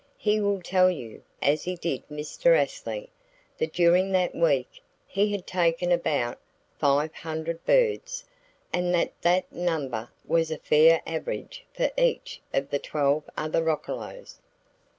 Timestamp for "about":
5.91-6.39